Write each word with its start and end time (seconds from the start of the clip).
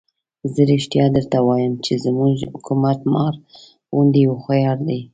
زه 0.53 0.61
رښتیا 0.71 1.05
درته 1.15 1.37
وایم 1.47 1.73
چې 1.85 1.93
زموږ 2.05 2.35
حکومت 2.51 2.99
مار 3.13 3.33
غوندې 3.93 4.23
هوښیار 4.31 4.77
دی. 4.87 5.01